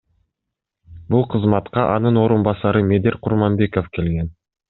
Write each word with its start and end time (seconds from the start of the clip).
Бул 1.15 1.25
кызматка 1.33 1.83
анын 1.97 2.17
орун 2.23 2.47
басары 2.49 2.83
Медер 2.93 3.19
Курманбеков 3.27 3.93
келген. 3.99 4.35